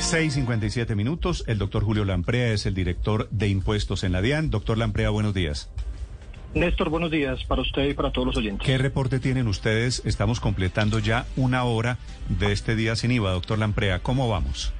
6.57 0.00 0.96
minutos. 0.96 1.44
El 1.46 1.58
doctor 1.58 1.84
Julio 1.84 2.06
Lamprea 2.06 2.52
es 2.52 2.64
el 2.64 2.72
director 2.74 3.28
de 3.30 3.48
impuestos 3.48 4.02
en 4.02 4.12
la 4.12 4.22
DIAN. 4.22 4.50
Doctor 4.50 4.78
Lamprea, 4.78 5.10
buenos 5.10 5.34
días. 5.34 5.70
Néstor, 6.54 6.88
buenos 6.88 7.10
días 7.10 7.44
para 7.44 7.60
usted 7.60 7.84
y 7.84 7.94
para 7.94 8.10
todos 8.10 8.26
los 8.26 8.36
oyentes. 8.38 8.66
¿Qué 8.66 8.78
reporte 8.78 9.20
tienen 9.20 9.46
ustedes? 9.46 10.02
Estamos 10.06 10.40
completando 10.40 10.98
ya 10.98 11.26
una 11.36 11.64
hora 11.64 11.98
de 12.28 12.50
este 12.50 12.76
día 12.76 12.96
sin 12.96 13.12
IVA. 13.12 13.32
Doctor 13.32 13.58
Lamprea, 13.58 14.00
¿cómo 14.00 14.28
vamos? 14.28 14.72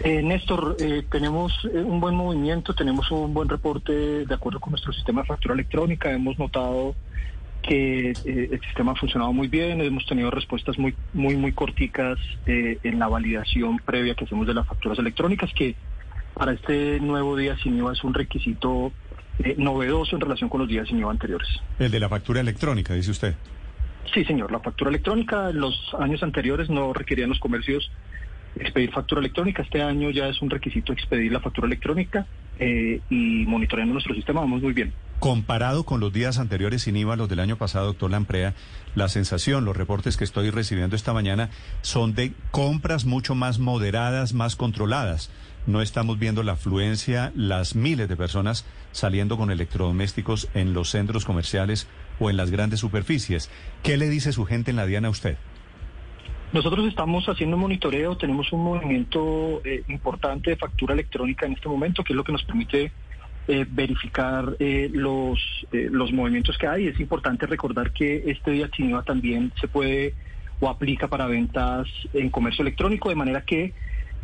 Eh, 0.00 0.22
Néstor, 0.22 0.76
eh, 0.78 1.04
tenemos 1.10 1.52
eh, 1.72 1.78
un 1.78 2.00
buen 2.00 2.14
movimiento, 2.14 2.74
tenemos 2.74 3.10
un 3.10 3.32
buen 3.32 3.48
reporte 3.48 4.26
de 4.26 4.34
acuerdo 4.34 4.60
con 4.60 4.72
nuestro 4.72 4.92
sistema 4.92 5.22
de 5.22 5.28
factura 5.28 5.54
electrónica. 5.54 6.12
Hemos 6.12 6.38
notado 6.38 6.94
que 7.66 8.10
eh, 8.10 8.48
el 8.52 8.60
sistema 8.60 8.92
ha 8.92 8.96
funcionado 8.96 9.32
muy 9.32 9.48
bien, 9.48 9.80
hemos 9.80 10.06
tenido 10.06 10.30
respuestas 10.30 10.78
muy, 10.78 10.94
muy, 11.12 11.36
muy 11.36 11.52
corticas 11.52 12.18
eh, 12.46 12.78
en 12.82 12.98
la 12.98 13.08
validación 13.08 13.78
previa 13.78 14.14
que 14.14 14.24
hacemos 14.24 14.46
de 14.46 14.54
las 14.54 14.66
facturas 14.66 14.98
electrónicas, 14.98 15.50
que 15.54 15.74
para 16.34 16.52
este 16.52 17.00
nuevo 17.00 17.36
día 17.36 17.56
sin 17.62 17.76
IVA 17.78 17.92
es 17.92 18.04
un 18.04 18.14
requisito 18.14 18.92
eh, 19.38 19.54
novedoso 19.58 20.16
en 20.16 20.20
relación 20.20 20.50
con 20.50 20.60
los 20.60 20.68
días 20.68 20.88
sin 20.88 20.98
IVA 20.98 21.10
anteriores. 21.10 21.48
El 21.78 21.90
de 21.90 22.00
la 22.00 22.08
factura 22.08 22.40
electrónica, 22.40 22.94
dice 22.94 23.10
usted. 23.10 23.34
Sí, 24.12 24.24
señor, 24.24 24.52
la 24.52 24.60
factura 24.60 24.90
electrónica 24.90 25.50
en 25.50 25.60
los 25.60 25.74
años 25.98 26.22
anteriores 26.22 26.68
no 26.68 26.92
requerían 26.92 27.30
los 27.30 27.38
comercios 27.38 27.90
expedir 28.56 28.90
factura 28.92 29.20
electrónica. 29.20 29.62
Este 29.62 29.82
año 29.82 30.10
ya 30.10 30.28
es 30.28 30.40
un 30.42 30.50
requisito 30.50 30.92
expedir 30.92 31.32
la 31.32 31.40
factura 31.40 31.66
electrónica 31.66 32.26
eh, 32.58 33.00
y 33.10 33.44
monitoreando 33.46 33.92
nuestro 33.92 34.14
sistema 34.14 34.40
vamos 34.40 34.62
muy 34.62 34.72
bien. 34.72 34.92
Comparado 35.24 35.84
con 35.84 36.00
los 36.00 36.12
días 36.12 36.38
anteriores 36.38 36.82
sin 36.82 36.98
IVA, 36.98 37.16
los 37.16 37.30
del 37.30 37.40
año 37.40 37.56
pasado, 37.56 37.86
doctor 37.86 38.10
Lamprea, 38.10 38.52
la 38.94 39.08
sensación, 39.08 39.64
los 39.64 39.74
reportes 39.74 40.18
que 40.18 40.24
estoy 40.24 40.50
recibiendo 40.50 40.96
esta 40.96 41.14
mañana 41.14 41.48
son 41.80 42.14
de 42.14 42.34
compras 42.50 43.06
mucho 43.06 43.34
más 43.34 43.58
moderadas, 43.58 44.34
más 44.34 44.54
controladas. 44.54 45.30
No 45.66 45.80
estamos 45.80 46.18
viendo 46.18 46.42
la 46.42 46.52
afluencia, 46.52 47.32
las 47.34 47.74
miles 47.74 48.06
de 48.06 48.18
personas 48.18 48.66
saliendo 48.92 49.38
con 49.38 49.50
electrodomésticos 49.50 50.50
en 50.52 50.74
los 50.74 50.90
centros 50.90 51.24
comerciales 51.24 51.88
o 52.20 52.28
en 52.28 52.36
las 52.36 52.50
grandes 52.50 52.80
superficies. 52.80 53.50
¿Qué 53.82 53.96
le 53.96 54.10
dice 54.10 54.30
su 54.30 54.44
gente 54.44 54.72
en 54.72 54.76
la 54.76 54.84
Diana 54.84 55.08
a 55.08 55.12
usted? 55.12 55.38
Nosotros 56.52 56.86
estamos 56.86 57.24
haciendo 57.30 57.56
monitoreo, 57.56 58.18
tenemos 58.18 58.52
un 58.52 58.62
movimiento 58.62 59.62
eh, 59.64 59.84
importante 59.88 60.50
de 60.50 60.56
factura 60.56 60.92
electrónica 60.92 61.46
en 61.46 61.54
este 61.54 61.66
momento, 61.66 62.04
que 62.04 62.12
es 62.12 62.16
lo 62.18 62.24
que 62.24 62.32
nos 62.32 62.44
permite 62.44 62.92
eh, 63.48 63.66
verificar 63.68 64.56
eh, 64.58 64.90
los, 64.92 65.38
eh, 65.72 65.88
los 65.90 66.12
movimientos 66.12 66.56
que 66.58 66.66
hay. 66.66 66.86
Es 66.86 66.98
importante 67.00 67.46
recordar 67.46 67.92
que 67.92 68.24
este 68.26 68.52
día 68.52 68.70
Chiniva 68.70 69.02
también 69.02 69.52
se 69.60 69.68
puede 69.68 70.14
o 70.60 70.68
aplica 70.68 71.08
para 71.08 71.26
ventas 71.26 71.88
en 72.12 72.30
comercio 72.30 72.62
electrónico, 72.62 73.08
de 73.08 73.14
manera 73.14 73.42
que 73.42 73.72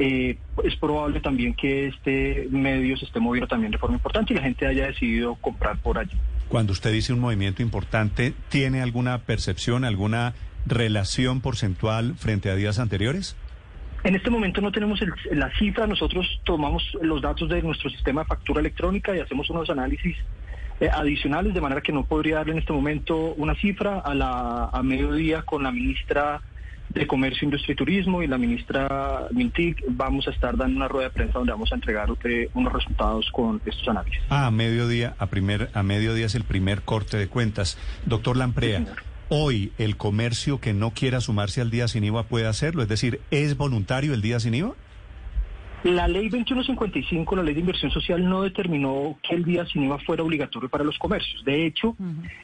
eh, 0.01 0.39
es 0.65 0.77
probable 0.77 1.21
también 1.21 1.53
que 1.53 1.89
este 1.89 2.49
medio 2.51 2.97
se 2.97 3.05
esté 3.05 3.21
moviendo 3.21 3.47
también 3.47 3.71
de 3.71 3.77
forma 3.77 3.97
importante 3.97 4.33
y 4.33 4.37
la 4.37 4.43
gente 4.43 4.67
haya 4.67 4.87
decidido 4.87 5.35
comprar 5.35 5.77
por 5.79 5.99
allí. 5.99 6.17
Cuando 6.49 6.73
usted 6.73 6.91
dice 6.91 7.13
un 7.13 7.21
movimiento 7.21 7.61
importante, 7.61 8.33
¿tiene 8.49 8.81
alguna 8.81 9.19
percepción, 9.19 9.85
alguna 9.85 10.33
relación 10.67 11.43
porcentual 11.43 12.15
frente 12.17 12.51
a 12.51 12.55
días 12.55 12.79
anteriores? 12.79 13.37
En 14.05 14.15
este 14.15 14.31
momento 14.31 14.61
no 14.61 14.73
tenemos 14.73 15.01
el- 15.03 15.13
la 15.39 15.51
cifra, 15.59 15.87
nosotros 15.87 16.41
tomamos 16.45 16.83
los 17.03 17.21
datos 17.21 17.49
de 17.49 17.63
nuestro 17.63 17.91
sistema 17.91 18.23
de 18.23 18.29
factura 18.29 18.61
electrónica 18.61 19.15
y 19.17 19.21
hacemos 19.21 19.49
unos 19.51 19.69
análisis 19.71 20.17
eh, 20.83 20.89
adicionales, 20.91 21.53
de 21.53 21.61
manera 21.61 21.83
que 21.83 21.93
no 21.93 22.05
podría 22.07 22.37
darle 22.37 22.53
en 22.53 22.59
este 22.61 22.73
momento 22.73 23.35
una 23.37 23.55
cifra. 23.57 23.99
A, 23.99 24.15
la, 24.15 24.71
a 24.73 24.83
mediodía 24.83 25.43
con 25.43 25.63
la 25.63 25.71
ministra 25.71 26.41
de 26.89 27.07
Comercio, 27.07 27.45
Industria 27.45 27.75
y 27.75 27.77
Turismo 27.77 28.23
y 28.23 28.27
la 28.27 28.39
ministra 28.39 29.27
Mintic 29.31 29.85
vamos 29.89 30.27
a 30.27 30.31
estar 30.31 30.57
dando 30.57 30.77
una 30.77 30.89
rueda 30.89 31.09
de 31.09 31.15
prensa 31.15 31.35
donde 31.39 31.53
vamos 31.53 31.71
a 31.71 31.75
entregar 31.75 32.09
eh, 32.25 32.49
unos 32.55 32.73
resultados 32.73 33.29
con 33.31 33.61
estos 33.67 33.87
análisis. 33.89 34.21
Ah, 34.31 34.47
a 34.47 34.51
mediodía, 34.51 35.15
a 35.19 35.27
primer, 35.27 35.69
a 35.75 35.83
mediodía 35.83 36.25
es 36.27 36.35
el 36.35 36.45
primer 36.45 36.81
corte 36.81 37.19
de 37.19 37.29
cuentas. 37.29 37.77
Doctor 38.07 38.37
Lamprea, 38.39 38.79
Sí. 38.79 38.87
Hoy 39.31 39.73
el 39.79 39.97
comercio 39.97 40.61
que 40.61 40.75
no 40.75 40.91
quiera 40.91 41.21
sumarse 41.21 41.63
al 41.63 41.71
día 41.71 41.89
sin 41.89 42.05
IVA 42.05 42.25
puede 42.25 42.47
hacerlo, 42.47 42.83
es 42.83 42.89
decir, 42.89 43.21
¿es 43.31 43.57
voluntario 43.57 44.13
el 44.13 44.21
día 44.21 44.39
sin 44.41 44.55
IVA? 44.55 44.75
La 45.85 46.09
ley 46.09 46.29
2155, 46.29 47.37
la 47.37 47.43
ley 47.43 47.55
de 47.55 47.61
inversión 47.61 47.91
social, 47.91 48.29
no 48.29 48.43
determinó 48.43 49.19
que 49.23 49.35
el 49.35 49.45
día 49.45 49.65
sin 49.65 49.85
IVA 49.85 49.99
fuera 50.01 50.23
obligatorio 50.23 50.69
para 50.69 50.85
los 50.85 50.99
comercios. 50.99 51.43
De 51.45 51.65
hecho, 51.65 51.97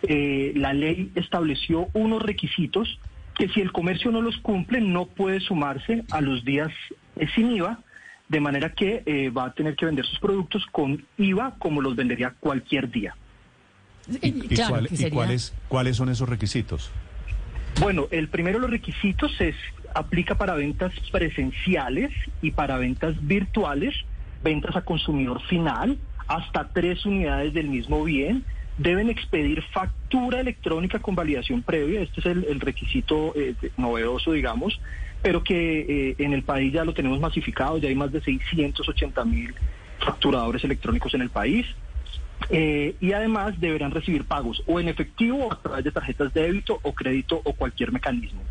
eh, 0.02 0.52
la 0.56 0.72
ley 0.72 1.10
estableció 1.14 1.88
unos 1.92 2.22
requisitos 2.22 2.98
que 3.34 3.48
si 3.48 3.60
el 3.60 3.72
comercio 3.72 4.10
no 4.10 4.22
los 4.22 4.38
cumple, 4.38 4.80
no 4.80 5.04
puede 5.04 5.40
sumarse 5.40 6.04
a 6.10 6.22
los 6.22 6.46
días 6.46 6.70
eh, 7.16 7.26
sin 7.34 7.50
IVA, 7.50 7.80
de 8.28 8.40
manera 8.40 8.72
que 8.72 9.02
eh, 9.04 9.28
va 9.28 9.46
a 9.46 9.52
tener 9.52 9.76
que 9.76 9.84
vender 9.84 10.06
sus 10.06 10.18
productos 10.18 10.64
con 10.72 11.04
IVA 11.18 11.56
como 11.58 11.82
los 11.82 11.94
vendería 11.94 12.34
cualquier 12.40 12.90
día. 12.90 13.14
¿Y, 14.22 14.28
y 14.28 14.32
Claro, 14.48 14.70
cuál- 14.74 14.88
que 14.88 14.94
y 14.94 14.98
sería- 14.98 15.14
cuáles, 15.14 15.54
cuáles 15.68 15.96
son 15.96 16.08
esos 16.08 16.28
requisitos? 16.28 16.90
Bueno, 17.80 18.06
el 18.10 18.28
primero 18.28 18.58
de 18.58 18.62
los 18.62 18.70
requisitos 18.70 19.38
es 19.40 19.54
aplica 19.94 20.34
para 20.36 20.54
ventas 20.54 20.92
presenciales 21.12 22.10
y 22.42 22.50
para 22.52 22.78
ventas 22.78 23.14
virtuales, 23.26 23.94
ventas 24.42 24.76
a 24.76 24.82
consumidor 24.82 25.42
final, 25.42 25.98
hasta 26.28 26.68
tres 26.68 27.04
unidades 27.04 27.52
del 27.52 27.68
mismo 27.68 28.02
bien. 28.04 28.44
Deben 28.78 29.08
expedir 29.08 29.62
factura 29.72 30.40
electrónica 30.40 30.98
con 30.98 31.14
validación 31.14 31.62
previa, 31.62 32.02
este 32.02 32.20
es 32.20 32.26
el, 32.26 32.44
el 32.44 32.60
requisito 32.60 33.32
eh, 33.34 33.54
novedoso, 33.78 34.32
digamos, 34.32 34.78
pero 35.22 35.42
que 35.42 35.80
eh, 36.10 36.14
en 36.18 36.34
el 36.34 36.42
país 36.42 36.72
ya 36.74 36.84
lo 36.84 36.92
tenemos 36.92 37.18
masificado, 37.18 37.78
ya 37.78 37.88
hay 37.88 37.94
más 37.94 38.12
de 38.12 38.20
680 38.20 39.24
mil 39.24 39.54
facturadores 39.98 40.62
electrónicos 40.62 41.14
en 41.14 41.22
el 41.22 41.30
país. 41.30 41.66
Eh, 42.50 42.94
y 43.00 43.12
además 43.12 43.58
deberán 43.60 43.90
recibir 43.90 44.24
pagos 44.24 44.62
o 44.66 44.78
en 44.78 44.88
efectivo 44.88 45.46
o 45.46 45.52
a 45.52 45.60
través 45.60 45.84
de 45.84 45.90
tarjetas 45.90 46.32
de 46.32 46.42
débito 46.42 46.78
o 46.82 46.92
crédito 46.92 47.40
o 47.44 47.52
cualquier 47.54 47.92
mecanismo. 47.92 48.42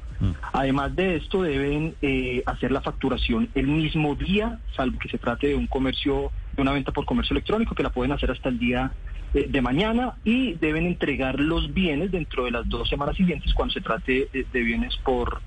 Además 0.53 0.96
de 0.96 1.18
esto 1.18 1.44
deben 1.44 1.96
eh, 2.01 2.41
hacer 2.46 2.72
la 2.72 2.81
facturación 2.81 3.50
el 3.53 3.68
mismo 3.68 4.16
día, 4.16 4.59
salvo 4.75 4.97
que 4.97 5.09
se 5.09 5.18
trate 5.18 5.47
de 5.47 5.56
un 5.56 5.68
comercio, 5.68 6.31
de 6.56 6.62
una 6.62 6.72
venta 6.72 6.91
por 6.91 7.06
comercio 7.06 7.34
electrónico, 7.34 7.75
que 7.75 7.84
la 7.84 7.90
pueden 7.90 8.12
hacer 8.12 8.31
hasta 8.31 8.50
el 8.50 8.57
día 8.57 8.91
eh, 9.34 9.47
de 9.50 9.62
mañana 9.62 10.16
y 10.23 10.53
deben 10.53 10.85
entregar 10.85 11.40
los 11.40 11.73
bienes 11.73 12.12
dentro 12.12 12.46
de 12.46 12.52
las 12.52 12.67
dos 12.69 12.88
semanas 12.88 13.17
siguientes 13.17 13.53
cuando 13.53 13.73
se 13.73 13.81
trate 13.81 14.29
eh, 14.34 14.46
de 14.52 14.62
bienes 14.62 14.96
por 15.03 15.41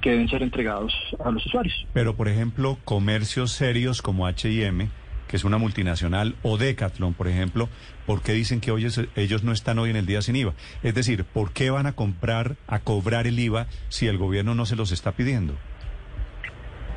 que 0.00 0.10
deben 0.10 0.28
ser 0.28 0.42
entregados 0.42 0.92
a 1.24 1.30
los 1.30 1.44
usuarios. 1.46 1.86
Pero, 1.94 2.14
por 2.14 2.28
ejemplo, 2.28 2.78
comercios 2.84 3.52
serios 3.52 4.02
como 4.02 4.26
H&M, 4.26 4.88
que 5.28 5.36
es 5.36 5.44
una 5.44 5.58
multinacional, 5.58 6.34
o 6.42 6.58
Decathlon, 6.58 7.14
por 7.14 7.28
ejemplo, 7.28 7.68
¿por 8.06 8.22
qué 8.22 8.32
dicen 8.32 8.60
que 8.60 8.70
hoy 8.70 8.84
es- 8.84 9.00
ellos 9.16 9.42
no 9.42 9.52
están 9.52 9.78
hoy 9.78 9.90
en 9.90 9.96
el 9.96 10.06
día 10.06 10.22
sin 10.22 10.36
IVA? 10.36 10.54
Es 10.82 10.94
decir, 10.94 11.24
¿por 11.24 11.52
qué 11.52 11.70
van 11.70 11.86
a 11.86 11.92
comprar, 11.92 12.56
a 12.66 12.78
cobrar 12.80 13.26
el 13.26 13.38
IVA 13.38 13.66
si 13.88 14.06
el 14.06 14.18
gobierno 14.18 14.54
no 14.54 14.66
se 14.66 14.76
los 14.76 14.92
está 14.92 15.12
pidiendo? 15.12 15.54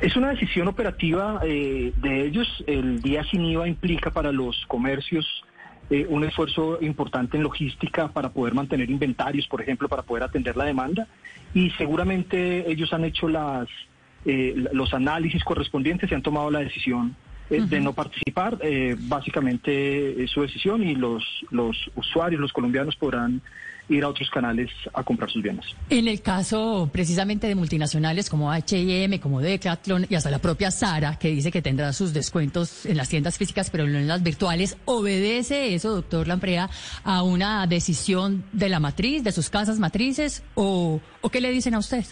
Es 0.00 0.14
una 0.16 0.30
decisión 0.30 0.68
operativa 0.68 1.40
eh, 1.44 1.92
de 1.96 2.26
ellos. 2.26 2.46
El 2.68 3.02
día 3.02 3.24
sin 3.24 3.44
IVA 3.44 3.66
implica 3.66 4.10
para 4.12 4.30
los 4.30 4.64
comercios 4.68 5.26
eh, 5.90 6.06
un 6.08 6.22
esfuerzo 6.22 6.78
importante 6.82 7.36
en 7.36 7.42
logística 7.42 8.08
para 8.08 8.28
poder 8.30 8.54
mantener 8.54 8.90
inventarios, 8.90 9.48
por 9.48 9.60
ejemplo, 9.60 9.88
para 9.88 10.02
poder 10.02 10.22
atender 10.22 10.56
la 10.56 10.64
demanda. 10.66 11.08
Y 11.54 11.70
seguramente 11.70 12.70
ellos 12.70 12.92
han 12.92 13.04
hecho 13.06 13.26
las, 13.26 13.66
eh, 14.24 14.54
los 14.72 14.92
análisis 14.94 15.42
correspondientes 15.42 16.12
y 16.12 16.14
han 16.14 16.22
tomado 16.22 16.50
la 16.50 16.60
decisión 16.60 17.16
eh, 17.50 17.62
de 17.62 17.80
no 17.80 17.92
participar. 17.92 18.58
Eh, 18.62 18.96
básicamente 18.98 20.22
es 20.22 20.30
su 20.30 20.42
decisión 20.42 20.82
y 20.82 20.94
los, 20.94 21.24
los 21.50 21.76
usuarios, 21.94 22.40
los 22.40 22.52
colombianos 22.52 22.96
podrán 22.96 23.40
ir 23.88 24.04
a 24.04 24.08
otros 24.08 24.28
canales 24.30 24.70
a 24.92 25.02
comprar 25.02 25.30
sus 25.30 25.42
bienes. 25.42 25.64
En 25.88 26.08
el 26.08 26.20
caso 26.20 26.90
precisamente 26.92 27.46
de 27.46 27.54
multinacionales 27.54 28.28
como 28.28 28.52
H&M, 28.52 29.18
como 29.20 29.40
Decathlon 29.40 30.06
y 30.08 30.14
hasta 30.14 30.30
la 30.30 30.38
propia 30.38 30.70
Sara, 30.70 31.18
que 31.18 31.28
dice 31.28 31.50
que 31.50 31.62
tendrá 31.62 31.92
sus 31.92 32.12
descuentos 32.12 32.86
en 32.86 32.96
las 32.96 33.08
tiendas 33.08 33.38
físicas 33.38 33.70
pero 33.70 33.86
no 33.86 33.98
en 33.98 34.08
las 34.08 34.22
virtuales, 34.22 34.76
¿obedece 34.84 35.74
eso, 35.74 35.94
doctor 35.94 36.28
Lamprea, 36.28 36.68
a 37.04 37.22
una 37.22 37.66
decisión 37.66 38.44
de 38.52 38.68
la 38.68 38.80
matriz, 38.80 39.24
de 39.24 39.32
sus 39.32 39.48
casas 39.48 39.78
matrices 39.78 40.42
o, 40.54 41.00
o 41.20 41.30
qué 41.30 41.40
le 41.40 41.50
dicen 41.50 41.74
a 41.74 41.78
usted? 41.78 42.04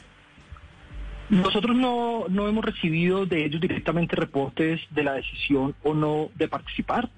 Nosotros 1.29 1.77
no, 1.77 2.27
no 2.29 2.49
hemos 2.49 2.65
recibido 2.65 3.27
de 3.27 3.45
ellos 3.45 3.61
directamente 3.61 4.15
reportes 4.15 4.81
de 4.91 5.03
la 5.03 5.15
decisión 5.15 5.75
o 5.83 5.95
no 5.95 6.31
de 6.35 6.49
participar. 6.49 7.09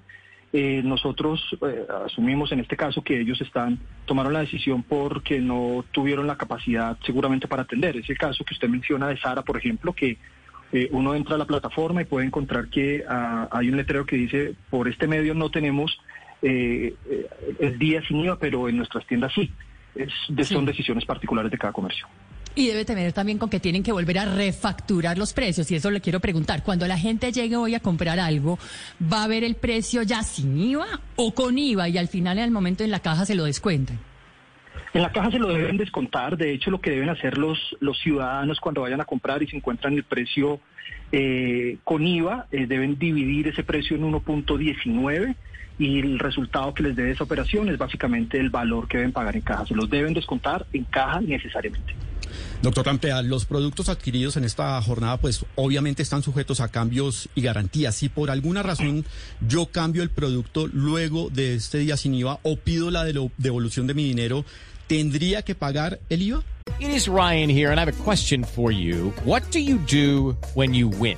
Eh, 0.51 0.81
nosotros 0.83 1.45
eh, 1.61 1.85
asumimos 2.05 2.51
en 2.51 2.59
este 2.59 2.75
caso 2.75 3.03
que 3.03 3.19
ellos 3.19 3.39
están 3.39 3.77
tomaron 4.07 4.33
la 4.33 4.39
decisión 4.39 4.81
porque 4.81 5.39
no 5.39 5.85
tuvieron 5.91 6.25
la 6.25 6.37
capacidad 6.37 6.97
seguramente 7.05 7.47
para 7.47 7.63
atender. 7.63 7.97
Es 7.97 8.09
el 8.09 8.17
caso 8.17 8.43
que 8.43 8.55
usted 8.55 8.67
menciona 8.67 9.07
de 9.09 9.17
Sara, 9.17 9.43
por 9.43 9.57
ejemplo, 9.57 9.93
que 9.93 10.17
eh, 10.71 10.89
uno 10.91 11.13
entra 11.13 11.35
a 11.35 11.37
la 11.37 11.45
plataforma 11.45 12.01
y 12.01 12.05
puede 12.05 12.25
encontrar 12.25 12.67
que 12.69 13.03
ah, 13.07 13.47
hay 13.51 13.69
un 13.69 13.77
letrero 13.77 14.07
que 14.07 14.15
dice 14.15 14.55
por 14.71 14.87
este 14.87 15.07
medio 15.07 15.35
no 15.35 15.51
tenemos 15.51 15.99
el 16.41 17.77
día 17.77 18.01
sin 18.07 18.21
IVA, 18.21 18.39
pero 18.39 18.69
en 18.69 18.77
nuestras 18.77 19.05
tiendas 19.05 19.33
sí. 19.33 19.51
Es, 19.93 20.13
de, 20.29 20.45
Son 20.45 20.65
decisiones 20.65 21.03
particulares 21.03 21.51
de 21.51 21.57
cada 21.57 21.73
comercio. 21.73 22.07
Y 22.59 22.67
debe 22.67 22.83
tener 22.83 23.13
también 23.13 23.37
con 23.37 23.49
que 23.49 23.61
tienen 23.61 23.83
que 23.83 23.93
volver 23.93 24.19
a 24.19 24.25
refacturar 24.25 25.17
los 25.17 25.31
precios. 25.31 25.71
Y 25.71 25.75
eso 25.75 25.89
le 25.91 26.01
quiero 26.01 26.19
preguntar. 26.19 26.61
Cuando 26.61 26.85
la 26.87 26.97
gente 26.97 27.31
llegue 27.31 27.55
hoy 27.55 27.73
a 27.73 27.79
comprar 27.79 28.19
algo, 28.19 28.59
¿va 29.01 29.23
a 29.23 29.27
ver 29.29 29.45
el 29.45 29.55
precio 29.55 30.03
ya 30.03 30.23
sin 30.23 30.59
IVA 30.59 30.99
o 31.15 31.33
con 31.33 31.57
IVA? 31.57 31.87
Y 31.87 31.97
al 31.97 32.09
final, 32.09 32.37
en 32.37 32.43
el 32.43 32.51
momento 32.51 32.83
en 32.83 32.91
la 32.91 32.99
caja, 32.99 33.25
se 33.25 33.33
lo 33.33 33.45
descuentan. 33.45 33.97
En 34.93 35.01
la 35.01 35.09
caja 35.13 35.31
se 35.31 35.39
lo 35.39 35.47
deben 35.47 35.77
descontar. 35.77 36.35
De 36.35 36.51
hecho, 36.51 36.69
lo 36.69 36.81
que 36.81 36.89
deben 36.89 37.07
hacer 37.07 37.37
los, 37.37 37.77
los 37.79 37.97
ciudadanos 37.97 38.59
cuando 38.59 38.81
vayan 38.81 38.99
a 38.99 39.05
comprar 39.05 39.41
y 39.41 39.47
se 39.47 39.55
encuentran 39.55 39.93
el 39.93 40.03
precio 40.03 40.59
eh, 41.13 41.77
con 41.85 42.05
IVA, 42.05 42.47
eh, 42.51 42.65
deben 42.67 42.99
dividir 42.99 43.47
ese 43.47 43.63
precio 43.63 43.95
en 43.95 44.03
1.19 44.11 45.33
y 45.77 45.99
el 45.99 46.19
resultado 46.19 46.73
que 46.73 46.83
les 46.83 46.97
dé 46.97 47.09
esa 47.09 47.23
operación 47.23 47.69
es 47.69 47.77
básicamente 47.77 48.37
el 48.37 48.49
valor 48.49 48.89
que 48.89 48.97
deben 48.97 49.13
pagar 49.13 49.37
en 49.37 49.43
caja. 49.43 49.65
Se 49.65 49.75
los 49.75 49.89
deben 49.89 50.13
descontar 50.13 50.65
en 50.73 50.83
caja 50.83 51.21
necesariamente. 51.21 52.08
Doctor 52.61 52.85
Rampea, 52.85 53.21
los 53.21 53.45
productos 53.45 53.89
adquiridos 53.89 54.37
en 54.37 54.43
esta 54.43 54.81
jornada, 54.81 55.17
pues 55.17 55.45
obviamente 55.55 56.03
están 56.03 56.23
sujetos 56.23 56.59
a 56.59 56.67
cambios 56.67 57.29
y 57.35 57.41
garantías. 57.41 57.95
Si 57.95 58.09
por 58.09 58.31
alguna 58.31 58.63
razón 58.63 59.05
yo 59.47 59.67
cambio 59.67 60.03
el 60.03 60.09
producto 60.09 60.67
luego 60.67 61.29
de 61.29 61.55
este 61.55 61.79
día 61.79 61.97
sin 61.97 62.13
IVA 62.13 62.39
o 62.43 62.57
pido 62.57 62.91
la 62.91 63.05
devolución 63.37 63.87
de 63.87 63.93
mi 63.93 64.03
dinero, 64.03 64.45
¿tendría 64.87 65.41
que 65.43 65.55
pagar 65.55 65.99
el 66.09 66.21
IVA? 66.21 66.43
It 66.79 66.89
is 66.91 67.07
Ryan 67.07 67.49
here, 67.49 67.71
and 67.71 67.79
I 67.79 67.81
have 67.81 67.89
a 67.89 68.03
question 68.03 68.43
for 68.43 68.71
you. 68.71 69.11
What 69.25 69.51
do 69.51 69.59
you 69.59 69.79
do 69.79 70.37
when 70.53 70.73
you 70.73 70.87
win? 70.87 71.17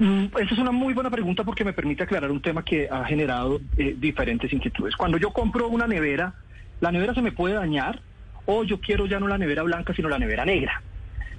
Mm, 0.00 0.28
esa 0.40 0.54
es 0.54 0.58
una 0.58 0.72
muy 0.72 0.94
buena 0.94 1.10
pregunta 1.10 1.44
porque 1.44 1.62
me 1.62 1.74
permite 1.74 2.04
aclarar 2.04 2.30
un 2.30 2.40
tema 2.40 2.64
que 2.64 2.88
ha 2.90 3.04
generado 3.04 3.60
eh, 3.76 3.94
diferentes 3.98 4.50
inquietudes. 4.50 4.96
Cuando 4.96 5.18
yo 5.18 5.30
compro 5.30 5.68
una 5.68 5.86
nevera, 5.86 6.32
la 6.80 6.90
nevera 6.90 7.12
se 7.12 7.20
me 7.20 7.32
puede 7.32 7.54
dañar 7.54 8.00
o 8.46 8.64
yo 8.64 8.80
quiero 8.80 9.04
ya 9.04 9.20
no 9.20 9.28
la 9.28 9.36
nevera 9.36 9.62
blanca, 9.62 9.92
sino 9.94 10.08
la 10.08 10.18
nevera 10.18 10.46
negra. 10.46 10.82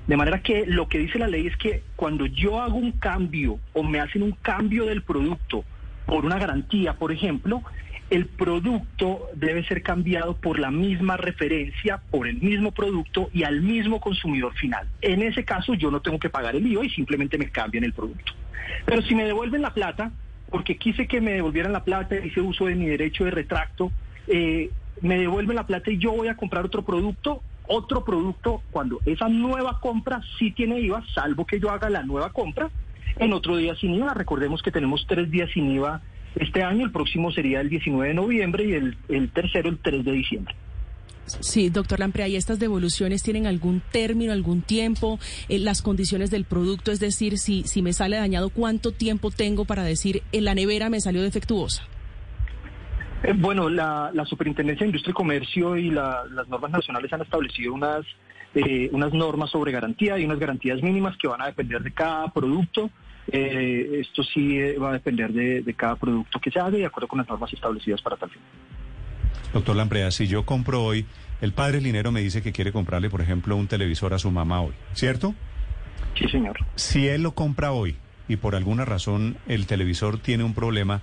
De 0.05 0.15
manera 0.15 0.43
que 0.43 0.67
lo 0.67 0.87
que 0.87 0.99
dice 0.99 1.17
la 1.17 1.27
ley 1.27 1.47
es 1.47 1.57
que 1.57 1.81
cuando 1.95 2.27
yo 2.27 2.61
hago 2.61 2.77
un 2.77 2.91
cambio 2.91 3.57
o 3.73 3.81
me 3.81 3.99
hacen 3.99 4.21
un 4.21 4.33
cambio 4.33 4.85
del 4.85 5.01
producto 5.01 5.63
por 6.05 6.23
una 6.23 6.37
garantía, 6.37 6.93
por 6.93 7.11
ejemplo, 7.11 7.63
el 8.11 8.25
producto 8.25 9.29
debe 9.35 9.65
ser 9.65 9.81
cambiado 9.81 10.35
por 10.35 10.59
la 10.59 10.69
misma 10.69 11.15
referencia, 11.15 12.01
por 12.11 12.27
el 12.27 12.41
mismo 12.41 12.73
producto 12.73 13.29
y 13.33 13.43
al 13.43 13.61
mismo 13.61 14.01
consumidor 14.01 14.53
final. 14.53 14.85
En 15.01 15.21
ese 15.21 15.45
caso 15.45 15.75
yo 15.75 15.89
no 15.89 16.01
tengo 16.01 16.19
que 16.19 16.29
pagar 16.29 16.57
el 16.57 16.67
IVA 16.67 16.85
y 16.85 16.89
simplemente 16.89 17.37
me 17.37 17.49
cambian 17.49 17.85
el 17.85 17.93
producto. 17.93 18.33
Pero 18.85 19.01
si 19.01 19.15
me 19.15 19.23
devuelven 19.23 19.61
la 19.61 19.73
plata, 19.73 20.11
porque 20.49 20.77
quise 20.77 21.07
que 21.07 21.21
me 21.21 21.31
devolvieran 21.31 21.71
la 21.71 21.85
plata, 21.85 22.17
hice 22.17 22.41
uso 22.41 22.65
de 22.65 22.75
mi 22.75 22.85
derecho 22.87 23.23
de 23.23 23.31
retracto, 23.31 23.93
eh, 24.27 24.69
me 25.01 25.17
devuelven 25.17 25.55
la 25.55 25.65
plata 25.65 25.89
y 25.89 25.97
yo 25.97 26.11
voy 26.11 26.27
a 26.27 26.35
comprar 26.35 26.65
otro 26.65 26.83
producto, 26.83 27.41
otro 27.65 28.03
producto, 28.03 28.61
cuando 28.71 28.99
esa 29.05 29.29
nueva 29.29 29.79
compra 29.79 30.21
sí 30.37 30.51
tiene 30.51 30.81
IVA, 30.81 31.01
salvo 31.15 31.45
que 31.45 31.61
yo 31.61 31.71
haga 31.71 31.89
la 31.89 32.03
nueva 32.03 32.33
compra, 32.33 32.69
en 33.19 33.31
otro 33.31 33.55
día 33.55 33.73
sin 33.75 33.95
IVA. 33.95 34.13
Recordemos 34.13 34.61
que 34.61 34.71
tenemos 34.71 35.05
tres 35.07 35.31
días 35.31 35.49
sin 35.53 35.71
IVA 35.71 36.01
este 36.35 36.63
año, 36.63 36.85
el 36.85 36.91
próximo 36.91 37.31
sería 37.31 37.61
el 37.61 37.69
19 37.69 38.09
de 38.09 38.13
noviembre 38.13 38.65
y 38.65 38.73
el, 38.73 38.97
el 39.09 39.29
tercero 39.31 39.69
el 39.69 39.79
3 39.79 40.05
de 40.05 40.11
diciembre. 40.11 40.55
Sí, 41.25 41.69
doctor 41.69 41.99
Lamprea, 41.99 42.27
¿y 42.27 42.35
estas 42.35 42.59
devoluciones 42.59 43.23
tienen 43.23 43.47
algún 43.47 43.81
término, 43.91 44.33
algún 44.33 44.61
tiempo? 44.61 45.19
Eh, 45.49 45.59
las 45.59 45.81
condiciones 45.81 46.31
del 46.31 46.45
producto, 46.45 46.91
es 46.91 46.99
decir, 46.99 47.37
si, 47.37 47.63
si 47.63 47.81
me 47.81 47.93
sale 47.93 48.17
dañado, 48.17 48.49
¿cuánto 48.49 48.91
tiempo 48.91 49.31
tengo 49.31 49.65
para 49.65 49.83
decir 49.83 50.23
en 50.31 50.45
la 50.45 50.55
nevera 50.55 50.89
me 50.89 50.99
salió 50.99 51.21
defectuosa? 51.21 51.83
Eh, 53.23 53.33
bueno, 53.35 53.69
la, 53.69 54.11
Superintendencia 54.25 54.83
de 54.83 54.89
Industria 54.89 55.11
y 55.11 55.13
Comercio 55.13 55.77
y 55.77 55.89
las 55.89 56.47
normas 56.49 56.71
nacionales 56.71 57.11
han 57.13 57.21
establecido 57.21 57.73
unas, 57.73 58.05
eh, 58.55 58.89
unas 58.91 59.13
normas 59.13 59.51
sobre 59.51 59.71
garantía 59.71 60.17
y 60.17 60.25
unas 60.25 60.39
garantías 60.39 60.81
mínimas 60.81 61.17
que 61.17 61.27
van 61.27 61.41
a 61.41 61.47
depender 61.47 61.81
de 61.81 61.91
cada 61.91 62.27
producto. 62.29 62.89
Esto 63.27 64.23
sí 64.23 64.57
va 64.73 64.89
a 64.89 64.93
depender 64.93 65.31
de, 65.31 65.61
de 65.61 65.73
cada 65.73 65.95
producto 65.95 66.39
que 66.39 66.51
se 66.51 66.59
haga 66.59 66.77
y 66.77 66.81
de 66.81 66.85
acuerdo 66.85 67.07
con 67.07 67.19
las 67.19 67.27
normas 67.27 67.51
establecidas 67.53 68.01
para 68.01 68.17
tal 68.17 68.29
fin. 68.29 68.41
Doctor 69.53 69.75
Lamprea, 69.75 70.11
si 70.11 70.27
yo 70.27 70.45
compro 70.45 70.83
hoy, 70.83 71.05
el 71.41 71.53
padre 71.53 71.81
Linero 71.81 72.11
me 72.11 72.21
dice 72.21 72.41
que 72.41 72.51
quiere 72.51 72.71
comprarle, 72.71 73.09
por 73.09 73.21
ejemplo, 73.21 73.55
un 73.55 73.67
televisor 73.67 74.13
a 74.13 74.19
su 74.19 74.31
mamá 74.31 74.61
hoy, 74.61 74.73
¿cierto? 74.93 75.33
Sí, 76.17 76.27
señor. 76.29 76.57
Si 76.75 77.07
él 77.07 77.23
lo 77.23 77.33
compra 77.33 77.71
hoy 77.71 77.95
y 78.27 78.37
por 78.37 78.55
alguna 78.55 78.85
razón 78.85 79.37
el 79.47 79.65
televisor 79.65 80.19
tiene 80.19 80.43
un 80.43 80.53
problema, 80.53 81.01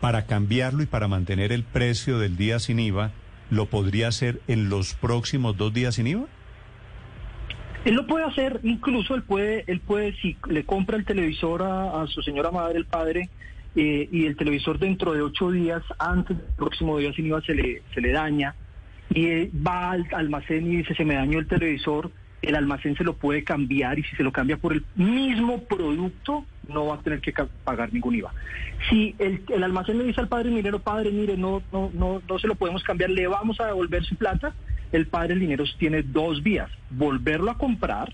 para 0.00 0.26
cambiarlo 0.26 0.82
y 0.82 0.86
para 0.86 1.08
mantener 1.08 1.52
el 1.52 1.64
precio 1.64 2.18
del 2.18 2.36
día 2.36 2.58
sin 2.58 2.78
IVA, 2.78 3.12
¿lo 3.50 3.66
podría 3.66 4.08
hacer 4.08 4.40
en 4.46 4.68
los 4.68 4.94
próximos 4.94 5.56
dos 5.56 5.72
días 5.72 5.94
sin 5.94 6.06
IVA? 6.06 6.26
Él 7.86 7.94
lo 7.94 8.04
puede 8.04 8.24
hacer, 8.24 8.58
incluso 8.64 9.14
él 9.14 9.22
puede, 9.22 9.62
él 9.68 9.78
puede, 9.78 10.12
si 10.16 10.36
le 10.48 10.64
compra 10.64 10.96
el 10.96 11.04
televisor 11.04 11.62
a, 11.62 12.04
su 12.08 12.20
señora 12.20 12.50
madre, 12.50 12.78
el 12.78 12.84
padre, 12.84 13.30
eh, 13.76 14.08
y 14.10 14.26
el 14.26 14.36
televisor 14.36 14.80
dentro 14.80 15.12
de 15.12 15.22
ocho 15.22 15.52
días, 15.52 15.84
antes 16.00 16.36
del 16.36 16.46
próximo 16.56 16.98
día 16.98 17.12
sin 17.12 17.26
IVA, 17.26 17.42
se 17.42 17.54
le, 17.54 17.82
se 17.94 18.00
le 18.00 18.10
daña 18.10 18.56
y 19.10 19.26
eh, 19.26 19.50
va 19.64 19.92
al 19.92 20.04
almacén 20.12 20.66
y 20.66 20.78
dice 20.78 20.96
se 20.96 21.04
me 21.04 21.14
dañó 21.14 21.38
el 21.38 21.46
televisor, 21.46 22.10
el 22.42 22.56
almacén 22.56 22.96
se 22.96 23.04
lo 23.04 23.14
puede 23.14 23.44
cambiar 23.44 24.00
y 24.00 24.02
si 24.02 24.16
se 24.16 24.24
lo 24.24 24.32
cambia 24.32 24.56
por 24.56 24.72
el 24.72 24.84
mismo 24.96 25.62
producto 25.62 26.44
no 26.68 26.86
va 26.86 26.96
a 26.96 27.00
tener 27.02 27.20
que 27.20 27.32
pagar 27.62 27.92
ningún 27.92 28.16
IVA. 28.16 28.32
Si 28.90 29.14
el, 29.20 29.44
el 29.48 29.62
almacén 29.62 29.98
le 29.98 30.04
dice 30.04 30.20
al 30.20 30.26
padre 30.26 30.50
minero, 30.50 30.80
padre, 30.80 31.12
mire, 31.12 31.36
no, 31.36 31.62
no, 31.72 31.92
no, 31.94 32.20
no 32.28 32.38
se 32.40 32.48
lo 32.48 32.56
podemos 32.56 32.82
cambiar, 32.82 33.10
le 33.10 33.28
vamos 33.28 33.60
a 33.60 33.66
devolver 33.66 34.04
su 34.04 34.16
plata, 34.16 34.56
el 34.92 35.06
padre 35.06 35.34
dinero 35.34 35.64
tiene 35.78 36.02
dos 36.02 36.42
vías, 36.42 36.70
volverlo 36.90 37.50
a 37.50 37.58
comprar, 37.58 38.12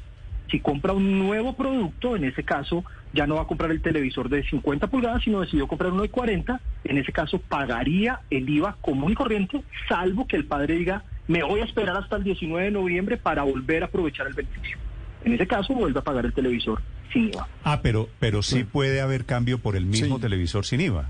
si 0.50 0.60
compra 0.60 0.92
un 0.92 1.18
nuevo 1.18 1.56
producto, 1.56 2.14
en 2.16 2.24
ese 2.24 2.44
caso 2.44 2.84
ya 3.12 3.26
no 3.26 3.36
va 3.36 3.42
a 3.42 3.46
comprar 3.46 3.70
el 3.70 3.80
televisor 3.80 4.28
de 4.28 4.42
50 4.44 4.86
pulgadas, 4.88 5.22
sino 5.24 5.40
decidió 5.40 5.66
comprar 5.66 5.92
uno 5.92 6.02
de 6.02 6.08
40, 6.10 6.60
en 6.84 6.98
ese 6.98 7.12
caso 7.12 7.38
pagaría 7.38 8.20
el 8.30 8.48
IVA 8.48 8.76
común 8.80 9.12
y 9.12 9.14
corriente, 9.14 9.62
salvo 9.88 10.26
que 10.26 10.36
el 10.36 10.44
padre 10.44 10.76
diga, 10.76 11.04
me 11.28 11.42
voy 11.42 11.60
a 11.60 11.64
esperar 11.64 11.96
hasta 11.96 12.16
el 12.16 12.24
19 12.24 12.66
de 12.66 12.70
noviembre 12.70 13.16
para 13.16 13.42
volver 13.42 13.82
a 13.82 13.86
aprovechar 13.86 14.26
el 14.26 14.34
beneficio. 14.34 14.78
En 15.24 15.32
ese 15.32 15.46
caso 15.46 15.74
vuelve 15.74 16.00
a 16.00 16.02
pagar 16.02 16.26
el 16.26 16.32
televisor 16.32 16.82
sin 17.12 17.28
IVA. 17.28 17.48
Ah, 17.64 17.80
pero, 17.82 18.08
pero 18.18 18.42
sí 18.42 18.64
puede 18.64 19.00
haber 19.00 19.24
cambio 19.24 19.58
por 19.58 19.76
el 19.76 19.86
mismo 19.86 20.18
televisor 20.18 20.64
sin 20.64 20.80
IVA. 20.80 21.08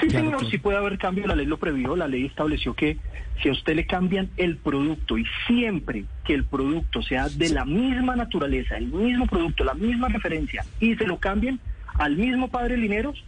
Sí, 0.00 0.10
señor, 0.10 0.48
sí 0.50 0.58
puede 0.58 0.76
haber 0.78 0.98
cambio, 0.98 1.26
la 1.26 1.34
ley 1.36 1.46
lo 1.46 1.58
previó, 1.58 1.96
la 1.96 2.06
ley 2.08 2.26
estableció 2.26 2.74
que 2.74 2.98
si 3.42 3.48
a 3.48 3.52
usted 3.52 3.74
le 3.74 3.86
cambian 3.86 4.30
el 4.36 4.56
producto 4.56 5.18
y 5.18 5.24
siempre 5.46 6.04
que 6.24 6.34
el 6.34 6.44
producto 6.44 7.02
sea 7.02 7.28
de 7.28 7.48
la 7.48 7.64
misma 7.64 8.14
naturaleza, 8.16 8.76
el 8.76 8.86
mismo 8.86 9.26
producto, 9.26 9.64
la 9.64 9.74
misma 9.74 10.08
referencia 10.08 10.64
y 10.80 10.94
se 10.94 11.06
lo 11.06 11.18
cambien 11.18 11.58
al 11.98 12.16
mismo 12.16 12.48
padre 12.48 12.76
Lineros, 12.76 13.22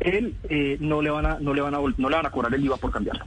él 0.00 0.34
eh, 0.48 0.76
no 0.80 1.02
le 1.02 1.10
van 1.10 1.26
a 1.26 1.38
no 1.40 1.52
le 1.54 1.60
van 1.60 1.74
a 1.74 1.78
no 1.78 2.08
le 2.08 2.16
van 2.16 2.26
a 2.26 2.30
cobrar 2.30 2.54
el 2.54 2.64
IVA 2.64 2.76
por 2.78 2.90
cambiarlo. 2.90 3.24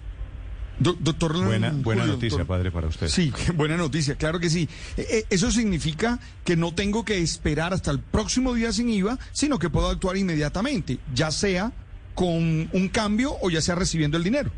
Do- 0.77 0.97
doctor 0.99 1.31
Buena, 1.33 1.71
buena 1.71 2.01
Julio, 2.01 2.15
noticia, 2.15 2.37
doctor. 2.39 2.47
padre, 2.57 2.69
para 2.71 2.87
usted. 2.87 3.07
Sí, 3.07 3.31
buena 3.55 3.77
noticia, 3.77 4.15
claro 4.15 4.39
que 4.39 4.49
sí. 4.49 4.67
Eh, 4.97 5.05
eh, 5.09 5.23
eso 5.29 5.49
significa 5.51 6.19
que 6.43 6.57
no 6.57 6.73
tengo 6.73 7.05
que 7.05 7.19
esperar 7.19 7.73
hasta 7.73 7.91
el 7.91 7.99
próximo 7.99 8.53
día 8.53 8.73
sin 8.73 8.89
IVA, 8.89 9.17
sino 9.31 9.57
que 9.57 9.69
puedo 9.69 9.87
actuar 9.89 10.17
inmediatamente, 10.17 10.97
ya 11.13 11.31
sea 11.31 11.71
con 12.15 12.69
un 12.71 12.89
cambio 12.91 13.33
o 13.41 13.49
ya 13.49 13.61
sea 13.61 13.75
recibiendo 13.75 14.17
el 14.17 14.23
dinero. 14.23 14.49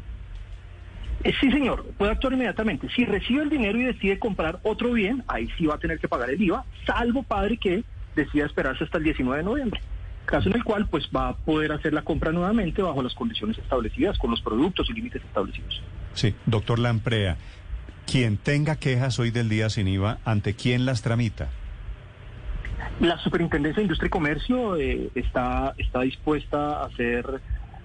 Eh, 1.23 1.33
Sí, 1.41 1.51
señor, 1.51 1.85
puede 1.97 2.11
actuar 2.11 2.33
inmediatamente. 2.33 2.87
Si 2.95 3.03
recibe 3.03 3.43
el 3.43 3.49
dinero 3.49 3.79
y 3.79 3.83
decide 3.83 4.19
comprar 4.19 4.59
otro 4.63 4.93
bien, 4.93 5.23
ahí 5.27 5.49
sí 5.57 5.65
va 5.65 5.75
a 5.75 5.79
tener 5.79 5.99
que 5.99 6.07
pagar 6.07 6.29
el 6.29 6.41
IVA, 6.41 6.63
salvo 6.85 7.23
padre 7.23 7.57
que 7.57 7.83
decida 8.15 8.45
esperarse 8.45 8.83
hasta 8.83 8.97
el 8.97 9.03
19 9.03 9.39
de 9.39 9.43
noviembre. 9.43 9.81
Caso 10.25 10.49
en 10.49 10.55
el 10.55 10.63
cual, 10.63 10.87
pues 10.89 11.09
va 11.15 11.29
a 11.29 11.37
poder 11.37 11.71
hacer 11.71 11.93
la 11.93 12.01
compra 12.01 12.31
nuevamente 12.31 12.81
bajo 12.81 13.01
las 13.01 13.13
condiciones 13.13 13.57
establecidas, 13.57 14.17
con 14.17 14.29
los 14.31 14.41
productos 14.41 14.89
y 14.89 14.93
límites 14.93 15.23
establecidos. 15.23 15.81
Sí, 16.13 16.35
doctor 16.45 16.79
Lamprea, 16.79 17.37
quien 18.05 18.37
tenga 18.37 18.75
quejas 18.75 19.19
hoy 19.19 19.31
del 19.31 19.47
día 19.47 19.69
sin 19.69 19.87
IVA, 19.87 20.19
¿ante 20.25 20.53
quién 20.53 20.85
las 20.85 21.01
tramita? 21.01 21.49
La 22.99 23.17
Superintendencia 23.19 23.77
de 23.77 23.83
Industria 23.83 24.07
y 24.07 24.09
Comercio 24.09 24.75
eh, 24.75 25.09
está, 25.13 25.73
está 25.77 26.01
dispuesta 26.01 26.81
a 26.81 26.85
hacer 26.85 27.41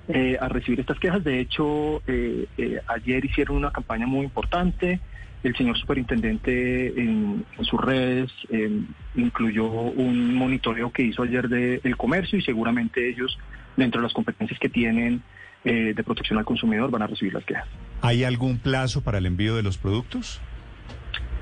eh, 0.08 0.36
a 0.40 0.48
recibir 0.48 0.80
estas 0.80 0.98
quejas. 0.98 1.22
De 1.22 1.40
hecho, 1.40 2.02
eh, 2.06 2.46
eh, 2.58 2.80
ayer 2.88 3.24
hicieron 3.24 3.56
una 3.56 3.70
campaña 3.70 4.06
muy 4.06 4.24
importante. 4.24 5.00
El 5.42 5.56
señor 5.56 5.76
superintendente 5.76 6.88
en, 7.00 7.44
sus 7.62 7.80
redes 7.80 8.30
eh, 8.50 8.80
incluyó 9.16 9.66
un 9.66 10.34
monitoreo 10.34 10.92
que 10.92 11.02
hizo 11.02 11.22
ayer 11.22 11.48
del 11.48 11.96
comercio 11.96 12.38
y 12.38 12.42
seguramente 12.42 13.08
ellos, 13.08 13.36
dentro 13.76 14.00
de 14.00 14.06
las 14.06 14.14
competencias 14.14 14.58
que 14.60 14.68
tienen 14.68 15.22
eh, 15.64 15.94
de 15.94 16.04
protección 16.04 16.38
al 16.38 16.44
consumidor, 16.44 16.90
van 16.90 17.02
a 17.02 17.06
recibir 17.08 17.34
las 17.34 17.44
quejas. 17.44 17.66
¿Hay 18.02 18.24
algún 18.24 18.58
plazo 18.58 19.02
para 19.02 19.18
el 19.18 19.26
envío 19.26 19.56
de 19.56 19.62
los 19.62 19.78
productos? 19.78 20.40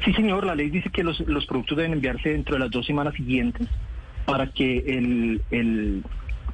Sí, 0.04 0.12
señor, 0.14 0.45
la 0.45 0.54
ley 0.54 0.71
dice 0.71 0.90
que 0.90 1.02
los, 1.02 1.21
los 1.21 1.47
productos 1.47 1.76
deben 1.76 1.92
enviarse 1.92 2.30
dentro 2.30 2.54
de 2.54 2.61
las 2.61 2.71
dos 2.71 2.87
semanas 2.87 3.14
siguientes 3.14 3.69
para 4.25 4.47
que 4.47 4.78
el, 4.78 5.42
el, 5.50 6.04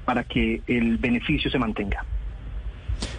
para 0.05 0.25
que 0.25 0.62
el 0.67 0.97
beneficio 0.97 1.50
se 1.50 1.59
mantenga. 1.59 2.05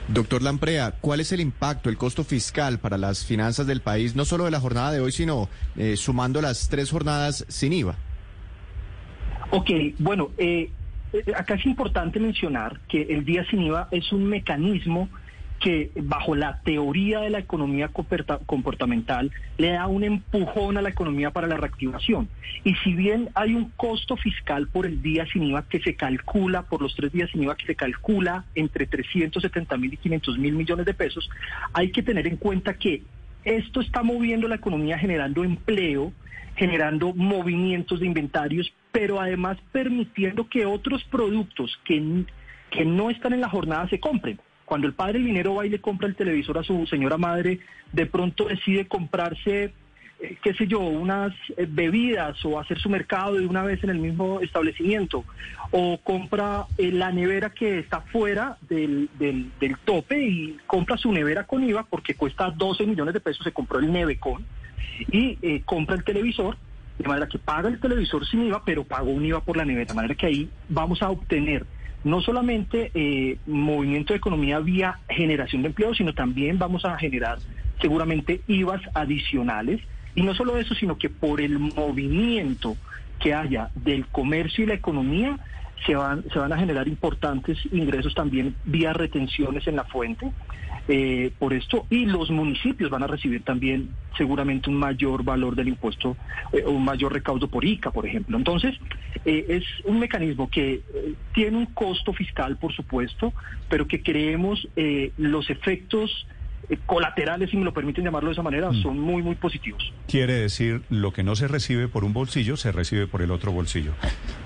Doctor 0.08 0.42
Lamprea, 0.42 0.96
¿cuál 1.02 1.20
es 1.20 1.32
el 1.32 1.42
impacto, 1.42 1.90
el 1.90 1.98
costo 1.98 2.24
fiscal 2.24 2.80
para 2.80 2.98
las 2.98 3.26
finanzas 3.26 3.68
del 3.68 3.82
país, 3.82 4.16
no 4.16 4.26
solo 4.26 4.46
de 4.46 4.52
la 4.52 4.60
jornada 4.60 4.92
de 4.92 5.02
hoy, 5.02 5.12
sino 5.12 5.50
eh, 5.76 5.98
sumando 5.98 6.42
las 6.42 6.70
tres 6.70 6.92
jornadas 6.92 7.46
sin 7.50 7.74
IVA? 7.74 7.96
Ok, 9.52 9.70
bueno, 10.00 10.30
eh, 10.38 10.72
eh, 11.14 11.24
acá 11.36 11.56
es 11.56 11.66
importante 11.66 12.20
mencionar 12.20 12.80
que 12.88 13.02
el 13.04 13.26
día 13.26 13.46
sin 13.50 13.62
IVA 13.64 13.90
es 13.92 14.12
un 14.12 14.26
mecanismo 14.26 15.10
que 15.60 15.92
bajo 15.96 16.36
la 16.36 16.62
teoría 16.64 17.20
de 17.22 17.30
la 17.30 17.40
economía 17.40 17.88
comporta- 17.88 18.40
comportamental 18.46 19.32
le 19.58 19.72
da 19.72 19.88
un 19.88 20.04
empujón 20.04 20.78
a 20.78 20.82
la 20.82 20.90
economía 20.90 21.32
para 21.32 21.48
la 21.48 21.58
reactivación. 21.58 22.30
Y 22.64 22.76
si 22.84 22.94
bien 22.94 23.30
hay 23.34 23.56
un 23.56 23.72
costo 23.76 24.18
fiscal 24.18 24.68
por 24.68 24.86
el 24.86 25.02
día 25.02 25.26
sin 25.32 25.44
IVA 25.44 25.68
que 25.68 25.80
se 25.80 25.96
calcula, 25.96 26.64
por 26.64 26.82
los 26.82 26.96
tres 26.96 27.12
días 27.12 27.30
sin 27.32 27.44
IVA 27.44 27.56
que 27.56 27.66
se 27.66 27.76
calcula 27.76 28.46
entre 28.56 28.86
370 28.86 29.78
mil 29.78 29.94
y 29.94 29.98
500 29.98 30.38
mil 30.38 30.54
millones 30.54 30.86
de 30.86 30.94
pesos, 30.94 31.30
hay 31.74 31.92
que 31.92 32.04
tener 32.04 32.28
en 32.28 32.38
cuenta 32.38 32.76
que 32.76 33.02
esto 33.44 33.82
está 33.82 34.04
moviendo 34.04 34.48
la 34.48 34.56
economía 34.56 35.00
generando 35.00 35.44
empleo, 35.44 36.12
generando 36.56 37.14
movimientos 37.14 38.00
de 38.00 38.06
inventarios, 38.06 38.72
pero 38.92 39.20
además 39.22 39.58
permitiendo 39.72 40.48
que 40.50 40.66
otros 40.66 41.04
productos 41.06 41.80
que, 41.86 42.26
que 42.70 42.84
no 42.84 43.10
están 43.10 43.34
en 43.34 43.42
la 43.42 43.50
jornada 43.50 43.88
se 43.90 44.00
compren. 44.00 44.40
Cuando 44.68 44.86
el 44.86 44.94
padre 44.94 45.20
dinero 45.20 45.56
va 45.56 45.66
y 45.66 45.70
le 45.70 45.80
compra 45.80 46.10
el 46.10 46.16
televisor 46.18 46.58
a 46.58 46.64
su 46.64 46.86
señora 46.88 47.18
madre, 47.18 47.62
de 47.94 48.06
pronto 48.06 48.50
decide 48.50 48.86
comprarse, 48.86 49.72
eh, 50.20 50.38
qué 50.44 50.54
sé 50.56 50.68
yo, 50.68 50.82
unas 50.82 51.32
eh, 51.56 51.66
bebidas 51.70 52.44
o 52.44 52.60
hacer 52.60 52.78
su 52.78 52.90
mercado 52.90 53.36
de 53.36 53.48
una 53.48 53.64
vez 53.64 53.82
en 53.86 53.92
el 53.92 54.00
mismo 54.00 54.42
establecimiento, 54.42 55.24
o 55.72 55.98
compra 56.04 56.66
eh, 56.78 56.92
la 56.92 57.14
nevera 57.14 57.52
que 57.52 57.80
está 57.80 58.02
fuera 58.02 58.58
del, 58.68 59.10
del, 59.18 59.54
del 59.58 59.78
tope 59.86 60.22
y 60.22 60.58
compra 60.68 60.98
su 60.98 61.14
nevera 61.14 61.46
con 61.46 61.64
IVA 61.64 61.84
porque 61.84 62.16
cuesta 62.16 62.52
12 62.52 62.88
millones 62.88 63.14
de 63.14 63.22
pesos, 63.22 63.46
se 63.46 63.54
compró 63.54 63.80
el 63.80 63.90
Nevecon 63.90 64.46
y 65.14 65.62
compra 65.62 65.96
el 65.96 66.04
televisor, 66.04 66.58
de 67.00 67.08
manera 67.08 67.30
que 67.30 67.40
paga 67.40 67.70
el 67.70 67.80
televisor 67.80 68.28
sin 68.28 68.48
IVA, 68.48 68.66
pero 68.66 68.84
pagó 68.84 69.12
un 69.12 69.24
IVA 69.24 69.40
por 69.40 69.56
la 69.56 69.64
nevera, 69.64 69.86
de 69.86 69.94
manera 69.94 70.16
que 70.16 70.26
ahí 70.26 70.50
vamos 70.68 71.02
a 71.02 71.10
obtener 71.10 71.66
no 72.04 72.22
solamente 72.22 72.92
eh, 72.94 73.38
movimiento 73.46 74.14
de 74.14 74.18
economía 74.18 74.60
vía 74.60 75.00
generación 75.10 75.62
de 75.62 75.70
empleo, 75.70 75.94
sino 75.94 76.14
también 76.14 76.60
vamos 76.60 76.86
a 76.86 76.98
generar 76.98 77.40
seguramente 77.82 78.42
IVAs 78.48 78.82
adicionales. 78.94 79.82
Y 80.16 80.24
no 80.24 80.34
solo 80.34 80.58
eso, 80.58 80.74
sino 80.76 80.98
que 80.98 81.10
por 81.10 81.42
el 81.42 81.60
movimiento 81.60 82.76
que 83.20 83.34
haya 83.34 83.70
del 83.76 84.08
comercio 84.08 84.64
y 84.64 84.68
la 84.68 84.74
economía, 84.74 85.38
se 85.86 85.96
van, 85.96 86.24
se 86.32 86.40
van 86.40 86.52
a 86.54 86.58
generar 86.58 86.88
importantes 86.88 87.58
ingresos 87.72 88.14
también 88.14 88.56
vía 88.66 88.94
retenciones 88.94 89.68
en 89.68 89.76
la 89.76 89.84
fuente. 89.86 90.32
eh, 90.88 91.32
por 91.38 91.54
esto 91.54 91.86
y 91.90 92.06
los 92.06 92.30
municipios 92.30 92.90
van 92.90 93.04
a 93.04 93.08
recibir 93.08 93.44
también 93.44 93.90
seguramente 94.18 94.70
un 94.70 94.78
mayor 94.78 95.24
valor 95.24 95.56
del 95.56 95.68
impuesto 95.68 96.16
eh, 96.54 96.64
o 96.66 96.72
un 96.72 96.86
mayor 96.86 97.14
recaudo 97.14 97.48
por 97.48 97.66
ICA, 97.66 97.92
por 97.92 98.06
ejemplo. 98.06 98.38
Entonces, 98.38 98.76
eh, 99.26 99.46
es 99.50 99.64
un 99.86 100.00
mecanismo 100.00 100.50
que 100.50 100.76
eh, 100.76 101.14
tiene 101.34 101.58
un 101.58 101.66
costo 101.68 102.14
fiscal, 102.14 102.58
por 102.58 102.74
supuesto, 102.74 103.34
pero 103.70 103.88
que 103.88 104.02
creemos 104.02 104.68
eh, 104.76 105.12
los 105.18 105.50
efectos 105.50 106.26
colaterales, 106.86 107.50
si 107.50 107.58
me 107.58 107.64
lo 107.64 107.74
permiten 107.74 108.04
llamarlo 108.04 108.30
de 108.30 108.34
esa 108.34 108.44
manera, 108.44 108.72
son 108.82 109.00
muy, 109.00 109.22
muy 109.22 109.36
positivos. 109.36 109.94
Quiere 110.08 110.34
decir, 110.34 110.82
lo 110.90 111.14
que 111.14 111.24
no 111.24 111.36
se 111.36 111.48
recibe 111.48 111.88
por 111.88 112.04
un 112.04 112.14
bolsillo, 112.14 112.58
se 112.58 112.72
recibe 112.72 113.08
por 113.08 113.22
el 113.22 113.32
otro 113.32 113.52
bolsillo. 113.52 113.94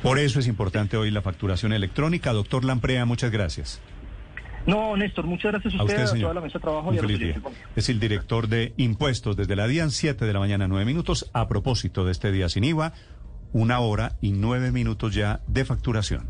Por 0.04 0.20
eso 0.20 0.40
es 0.40 0.48
importante 0.48 0.98
hoy 0.98 1.10
la 1.12 1.22
facturación 1.22 1.74
electrónica. 1.74 2.32
Doctor 2.34 2.64
Lamprea, 2.64 3.06
muchas 3.06 3.32
gracias. 3.32 3.82
No, 4.68 4.96
Néstor, 4.96 5.26
muchas 5.26 5.54
gracias 5.54 5.74
a 5.74 5.78
A 5.80 5.84
usted, 5.84 5.96
usted, 5.96 6.04
a 6.04 6.08
señor. 6.08 6.24
toda 6.26 6.34
la 6.36 6.42
mesa 6.42 6.60
de 6.60 6.62
trabajo 6.62 6.90
Un 6.90 6.96
y 6.96 6.98
a 7.00 7.02
feliz. 7.02 7.36
Es 7.76 7.90
el 7.90 8.00
director 8.00 8.48
de 8.48 8.74
impuestos 8.78 9.36
desde 9.36 9.56
la 9.56 9.66
DIAN, 9.68 9.90
7 9.90 10.24
de 10.24 10.34
la 10.34 10.40
mañana, 10.40 10.68
9 10.68 10.86
minutos. 10.86 11.32
A 11.34 11.48
propósito 11.48 12.06
de 12.06 12.12
este 12.12 12.32
día 12.32 12.48
sin 12.48 12.64
IVA, 12.66 12.94
una 13.54 13.80
hora 13.80 14.18
y 14.22 14.32
nueve 14.32 14.72
minutos 14.72 15.14
ya 15.16 15.42
de 15.48 15.66
facturación. 15.66 16.30